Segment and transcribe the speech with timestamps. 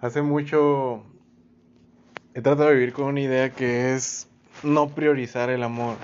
[0.00, 1.04] Hace mucho
[2.32, 4.30] he tratado de vivir con una idea que es
[4.62, 5.96] no priorizar el amor.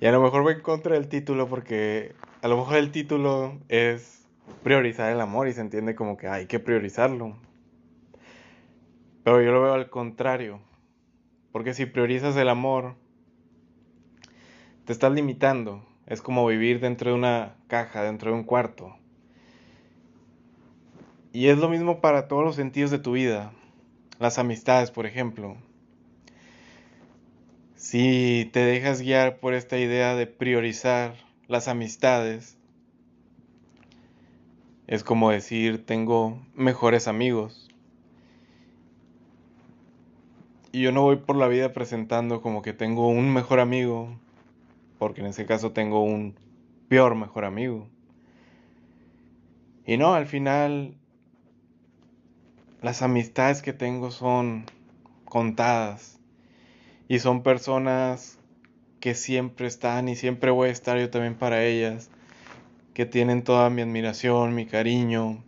[0.00, 4.26] Y a lo mejor voy contra del título porque a lo mejor el título es
[4.64, 7.36] priorizar el amor y se entiende como que hay que priorizarlo.
[9.22, 10.58] Pero yo lo veo al contrario.
[11.52, 12.96] Porque si priorizas el amor,
[14.86, 15.86] te estás limitando.
[16.06, 18.96] Es como vivir dentro de una caja, dentro de un cuarto.
[21.32, 23.52] Y es lo mismo para todos los sentidos de tu vida.
[24.18, 25.56] Las amistades, por ejemplo.
[27.74, 31.14] Si te dejas guiar por esta idea de priorizar
[31.48, 32.58] las amistades,
[34.86, 37.70] es como decir, tengo mejores amigos.
[40.70, 44.18] Y yo no voy por la vida presentando como que tengo un mejor amigo,
[44.98, 46.34] porque en ese caso tengo un
[46.88, 47.88] peor mejor amigo.
[49.86, 50.94] Y no, al final
[52.82, 54.66] las amistades que tengo son
[55.24, 56.18] contadas
[57.08, 58.38] y son personas
[59.00, 62.10] que siempre están y siempre voy a estar yo también para ellas,
[62.94, 65.42] que tienen toda mi admiración, mi cariño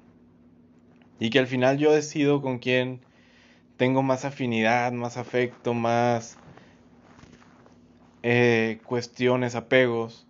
[1.18, 3.00] y que al final yo decido con quién
[3.76, 6.36] tengo más afinidad, más afecto, más
[8.22, 10.26] eh, cuestiones, apegos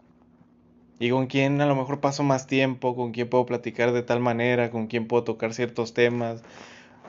[0.99, 4.21] y con quién a lo mejor paso más tiempo, con quién puedo platicar de tal
[4.21, 6.43] manera, con quién puedo tocar ciertos temas,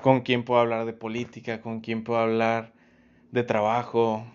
[0.02, 2.74] con quién puedo hablar de política, con quién puedo hablar
[3.32, 4.26] de trabajo,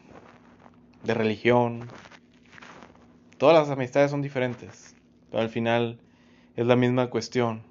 [1.05, 1.89] de religión.
[3.39, 4.95] Todas las amistades son diferentes,
[5.31, 6.01] pero al final
[6.57, 7.63] es la misma cuestión.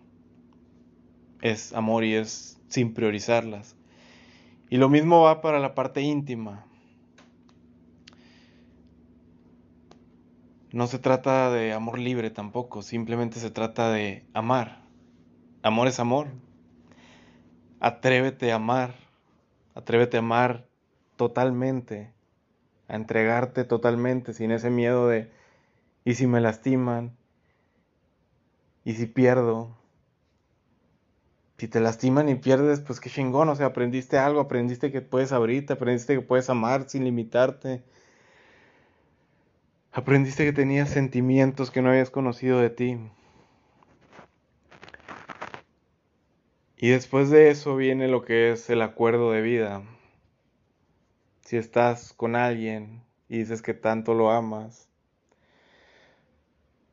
[1.41, 3.75] Es amor y es sin priorizarlas.
[4.69, 6.65] Y lo mismo va para la parte íntima.
[10.71, 14.83] No se trata de amor libre tampoco, simplemente se trata de amar.
[15.63, 16.27] Amor es amor,
[17.79, 18.93] Atrévete a amar,
[19.73, 20.65] atrévete a amar
[21.15, 22.11] totalmente,
[22.89, 25.31] a entregarte totalmente sin ese miedo de,
[26.03, 27.15] ¿y si me lastiman?
[28.83, 29.77] ¿Y si pierdo?
[31.57, 35.31] Si te lastiman y pierdes, pues qué chingón, o sea, aprendiste algo, aprendiste que puedes
[35.31, 37.83] abrirte, aprendiste que puedes amar sin limitarte.
[39.91, 42.97] Aprendiste que tenías sentimientos que no habías conocido de ti.
[46.81, 49.83] Y después de eso viene lo que es el acuerdo de vida.
[51.41, 54.87] Si estás con alguien y dices que tanto lo amas,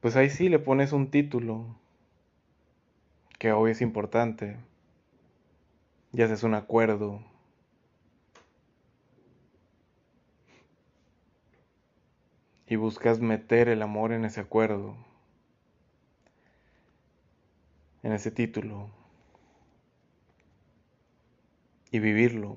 [0.00, 1.78] pues ahí sí le pones un título,
[3.38, 4.56] que hoy es importante.
[6.12, 7.22] Y haces un acuerdo.
[12.66, 14.96] Y buscas meter el amor en ese acuerdo,
[18.02, 18.90] en ese título
[21.96, 22.56] y vivirlo.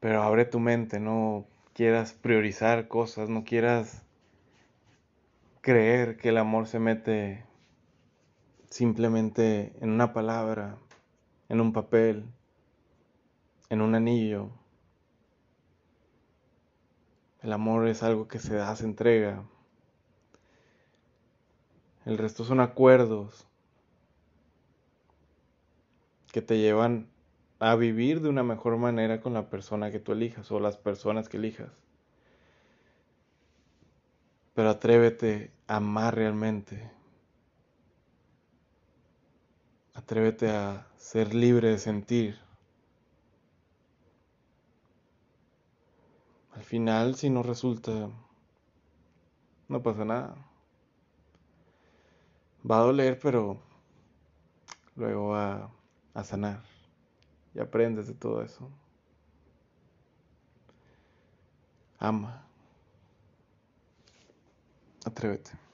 [0.00, 4.04] Pero abre tu mente, no quieras priorizar cosas, no quieras
[5.60, 7.44] creer que el amor se mete
[8.70, 10.76] simplemente en una palabra,
[11.48, 12.24] en un papel,
[13.70, 14.50] en un anillo.
[17.40, 19.44] El amor es algo que se da, se entrega.
[22.04, 23.47] El resto son acuerdos,
[26.38, 27.08] que te llevan
[27.58, 31.28] a vivir de una mejor manera con la persona que tú elijas o las personas
[31.28, 31.72] que elijas.
[34.54, 36.92] Pero atrévete a amar realmente.
[39.94, 42.38] Atrévete a ser libre de sentir.
[46.52, 48.10] Al final, si no resulta,
[49.66, 50.36] no pasa nada.
[52.70, 53.60] Va a doler, pero
[54.94, 55.77] luego va
[56.14, 56.60] a sanar
[57.54, 58.70] y aprendes de todo eso.
[61.98, 62.42] Ama.
[65.04, 65.67] Atrévete.